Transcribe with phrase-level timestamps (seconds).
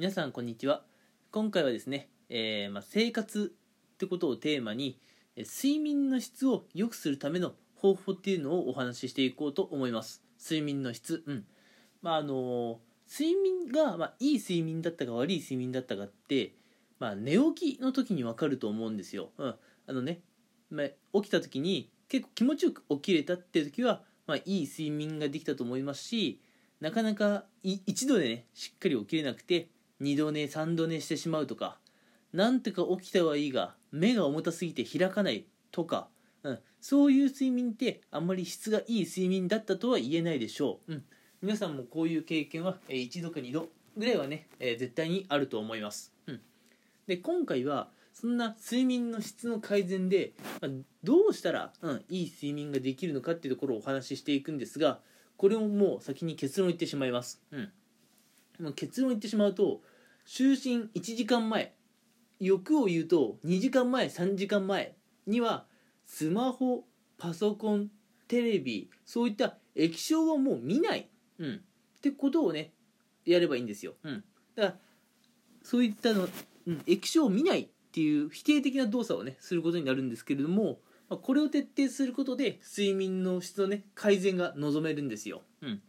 [0.00, 0.82] 皆さんこんにちは。
[1.30, 4.98] 今回はですね、えーまあ、生活ってことをテーマに
[5.36, 10.22] 睡眠の質を良くするための方法っていうのをお話ししていこうと思います。
[10.42, 11.22] 睡眠の質。
[11.26, 11.44] うん。
[12.00, 12.80] まああの
[13.12, 16.54] 睡眠が、まあ、いい睡眠だったか悪い睡眠だったかって、
[16.98, 19.54] まあ、寝起きの時に分かると思うんですよ、うん、
[19.86, 20.20] あのね、
[20.70, 20.86] まあ、
[21.20, 26.40] 起きた時に結構気持ちよく起きれたっていう時は、まあ、いい睡眠ができたと思いますし
[26.80, 29.68] なかなかい一度でねしっかり起きれなくて
[30.00, 31.78] 二度寝三度寝してしまうとか
[32.32, 36.08] なんとか起きたはいいが目が重たすぎて開かないとか、
[36.42, 41.04] うん、そういう睡眠ってあんまり質がいい睡眠だったとは言えないでしょう、うん、
[41.42, 46.40] 皆さんもこういう経験は、えー一度か二度ぐらいはね、えー絶対にあると思います、うん、
[47.06, 50.70] で今回はそんな睡眠の質の改善で、まあ
[51.02, 55.00] どうしたら、うん、いい睡眠ができるのかっていうところをお話ししていくんですが
[55.36, 57.72] これをもう先に結論言ってしまいます、うん、
[58.60, 59.80] もう結論言ってしまうと
[60.32, 61.74] 就寝1時間前。
[62.38, 64.94] 欲を言うと2時間前3時間前
[65.26, 65.66] には
[66.06, 66.84] スマホ
[67.18, 67.88] パソコン
[68.28, 71.08] テレビそういった液晶はもう見ない、
[71.40, 72.70] うん、ってことをね
[73.26, 74.74] やればいいんですよ、うん、だから
[75.64, 76.28] そういったの、
[76.68, 85.82] うん、液晶を見ないっていう否定的な動作をねすることになるんですけれどもまあこれを徹底することで睡眠の質のね改善が望めるんですよ、うん、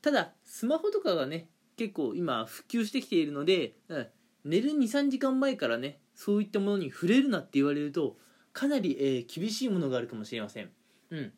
[0.00, 1.48] ただスマホとかがね
[1.80, 4.06] 結構今普及してきているので、うん、
[4.44, 8.18] 寝る23時間前からねそういったものに触れるなって言われると
[8.52, 10.68] かなり、えー厳しいものがあるかもしれません、
[11.10, 11.32] うん。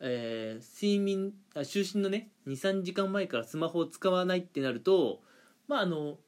[0.00, 5.22] えー睡眠あ就寝のね23時間前からスマホを使わないってなると
[5.68, 6.18] まああの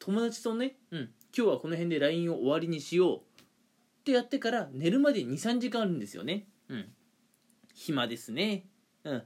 [0.00, 1.00] 友達とね、うん、
[1.36, 3.22] 今日はこの辺で LINE を終わりにしようっ
[4.02, 6.48] てやってから寝るまで23時間あるんですよね。
[6.68, 6.88] うん。
[7.74, 8.66] 暇ですね。
[9.04, 9.22] うん。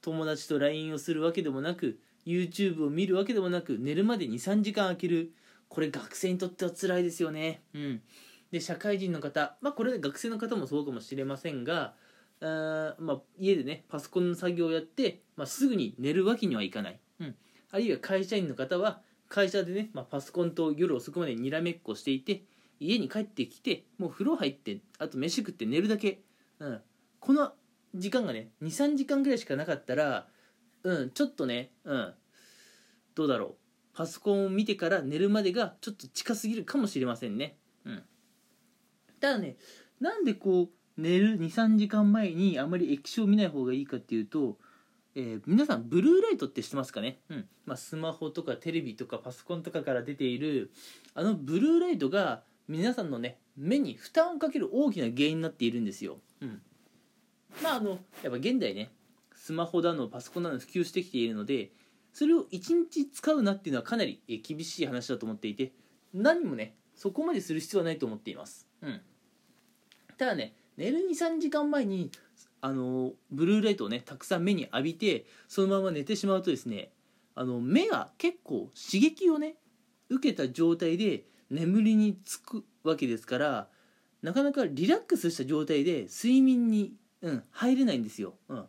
[0.00, 5.32] 友達と LINE をするわけでもなく YouTube を見るわけでもなく寝るまで23時間空ける。
[5.68, 7.62] これ学生にとっては辛いですよね。
[7.74, 8.02] うん。
[8.50, 11.94] で社会人の方まあこれで学生の方もそうかもしれませんが
[12.40, 17.34] あまあ、家でねパソコンの作業をやって、まあ、すぐに寝るわけにはいかない、うん、
[17.72, 22.44] あるいは会社員の方は会社でね、まあ、パソコンと夜遅くまでにらめっこしていて
[22.78, 26.20] 家に帰ってきてもう風呂入ってあと飯食って寝るだけ、
[26.60, 26.80] うん、
[27.18, 27.52] この
[27.96, 30.28] 時間がね23時間ぐらいしかなかったら
[30.88, 32.14] うんちょっとねうん
[33.14, 33.54] どうだろう。
[33.94, 37.56] パソコンを見てから寝るまでがちょっと近すぎるかもしれませんね。
[37.84, 38.02] うん。
[39.20, 39.56] ただね
[40.00, 44.56] なんでこう寝る23時間前にあまり液晶を見ない方がいいかっていうと、
[45.14, 47.48] えー皆さんブルーライトって知ってますかね、うん。
[47.66, 50.70] まあ、スマホとかテレビとかパソコンとかから出ている
[51.14, 56.62] あのブルーライトが皆さんのね目に負担をかける大きな原因になっているんですよ、うん、
[57.62, 57.98] まああのやっ
[58.30, 58.90] ぱ現代ね
[59.48, 61.70] スマホだのパソコンなど普及してきているので
[62.12, 65.72] それを1日使うなっていうのはかなり厳しい話だと思っていて
[66.12, 69.00] 何もねそこまでする必要はないと思っています、うん、
[70.18, 72.10] ただね寝る23時間前に
[72.60, 76.90] あのブルーライトをねたくさん目に浴びてそのまま寝てしまうとですね
[77.34, 79.54] あの目が結構刺激をね
[80.10, 83.68] 受けた状態で眠りにつくわけですから
[84.20, 86.92] なかなかリラックスした状態で睡眠に、
[87.22, 88.64] うん、入れないんですよ、うん、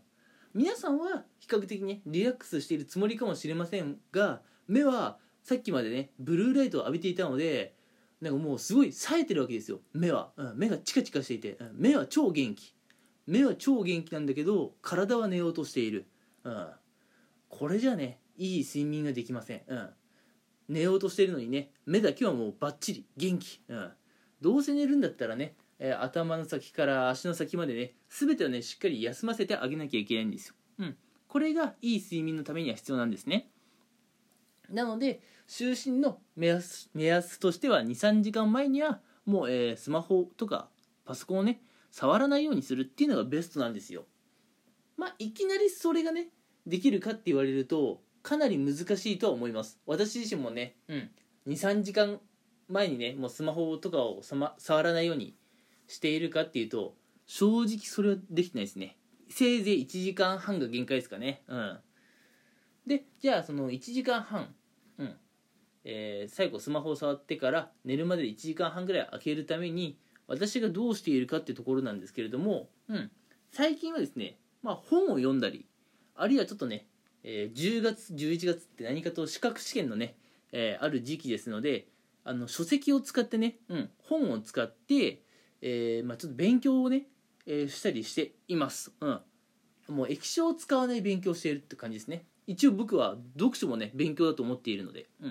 [0.60, 7.76] 皆さんは比較的ねリラックスしているつもりかもしれませんが目はさっきまでねブルーライトを浴びていたので
[8.20, 9.80] なんかもうすごい冴えてるわけですよ。
[9.94, 12.74] 目は、うん、目がチカチカしていて、うん目は超元気。
[13.26, 16.08] 目は超元気なんだけど体は寝ようとしている、
[16.44, 16.68] うん、
[17.48, 19.90] これじゃねいい睡眠ができません、うん、
[20.68, 23.92] 寝ようとしてるのにね目だけはもうバッチリ元気、うん、
[24.42, 30.98] どうせ寝るんだったらね、えー頭の先から足の先までね全てをねしっかり休ませてあげなきゃいけないんですよ、うん、
[31.28, 33.50] これがいい睡眠のためには必要なんですね。
[34.70, 40.70] なので就寝の目安目安としては23時間前にはもう、えースマホとか
[41.06, 44.06] パソコンをね触らないようにするっていうのがベストなんですよ。
[44.96, 46.28] まあいきなりそれがね
[46.68, 49.80] できるかって言われるとかなり難しいとは思います。
[49.86, 51.10] 私自身もね、うん、
[51.48, 52.20] 23時間
[52.68, 55.36] 前にねもうスマホとかを、ま、触らないように
[55.90, 56.96] しているかっていうと
[57.26, 58.98] 正直それはできてないですね。
[59.30, 61.44] せいぜい1時間半が限界ですかね。
[61.48, 61.80] うん。
[62.88, 64.54] でじゃあその1時間半
[65.00, 65.16] うん。
[65.84, 69.98] えー最後スマホを触ってから寝るまで1時間半ぐらい空けるために
[70.28, 73.12] 私がどうしているかっていうところなんですけれども、うん、
[73.52, 75.66] 最近はですね、まあ、本を読んだり
[76.16, 76.88] あるいはちょっとね、
[77.24, 80.16] えー10月11月って何かと資格試験のね、
[80.52, 81.88] えーある時期ですので
[82.24, 85.24] あの書籍を使ってね、うん、本を使って、
[85.62, 87.04] えーまあ、ちょっと勉強をね、
[87.46, 89.22] えーしたりしています、うん、
[89.90, 92.26] もう液晶を使わない勉強しているって感じですね。
[92.48, 95.28] 一応僕は読書もね勉強だと思っているので、う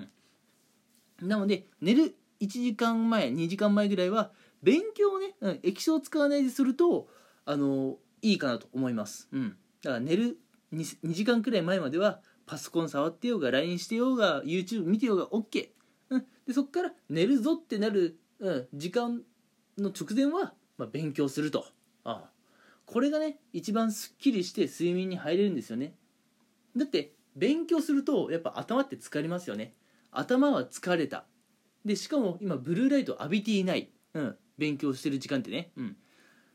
[1.25, 4.31] ん、なので寝る1時間前2時間前ぐらいは
[4.63, 7.09] 勉強をね、うん、液晶を使わないですると
[7.43, 10.37] あのいいかなと思います、うん、だから寝る
[10.73, 15.69] 2, 2時間くらい前まではパソコン触ってようが LINE してようが YouTube 見てようが OK、
[16.11, 19.21] うん、でそこから寝るぞってなる、うん、時間
[19.81, 21.65] の直前は、まあ、勉強すると。
[22.03, 22.39] ああ。
[22.85, 25.93] これがね一番すっきりして睡眠に入れるんですよね。
[26.75, 29.75] だって勉強するとやっぱ頭って疲れますよね。
[30.11, 31.25] 頭は疲れた。
[31.85, 35.97] でしかも今ブルーライト浴びていない、うん、勉強してる時間ってね、うん、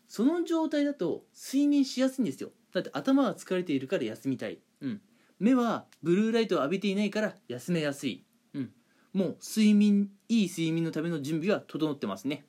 [0.08, 2.50] その状態だと睡眠しやすいんですよ。
[2.72, 5.00] だって頭は疲れているから休みたい、うん、
[5.38, 8.24] 目はブルーライトを浴びていないから休めやすい、
[8.54, 8.72] うん、
[9.12, 12.44] もう睡眠いい睡眠のための準備は整ってますね。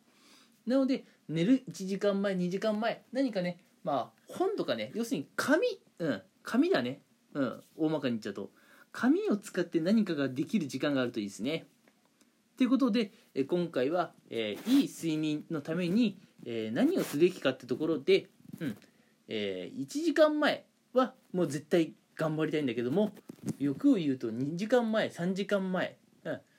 [0.67, 5.67] なので寝る1時間前2時間前何かねまあ本とかね要するに紙
[6.00, 7.01] うん紙だね。
[7.33, 8.51] うん大まかに言っちゃうと。
[8.91, 11.65] 紙を使って何かができる時間があるといいですね。
[12.57, 13.12] ということで
[13.50, 18.27] 今回は、えー、いい睡眠のために、えー、何をすべきかってところで、
[18.62, 18.77] うん
[19.27, 20.63] えー、1時間前
[20.94, 23.12] はもう絶対頑張りたいんだけども
[23.59, 25.97] 欲を言うと2時間前3時間前、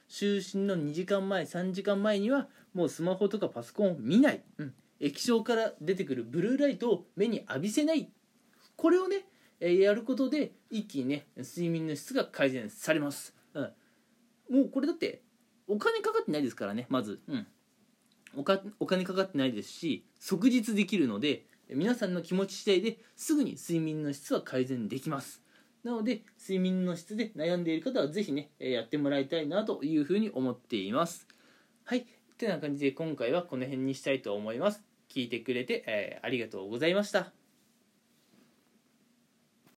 [0.09, 8.11] 就寝の2時間前3時間前にはもうスマホとかパソコンを見ない、うん、液晶から出てくるブルーライトを目に浴びせない。
[8.77, 9.25] これをね
[9.61, 13.63] やることで一気にね睡眠の質が改善されます、うん、
[14.51, 15.23] もうこれだって
[15.67, 17.47] お金かかってないですからねまず、うん、
[18.37, 25.43] おかお金かかってないですし即日できるので皆さんの気持ち次第ですぐに睡眠の質は改善できます。
[25.87, 31.29] なので睡眠の質で悩んでいる方は是非ねやってもらいたいなというふうに思っています。
[31.85, 32.07] はい。
[32.37, 34.83] てな感じで今回はこの辺にしたいと思います。
[35.09, 37.46] 聞いてくれて、えー、ありがとうございました。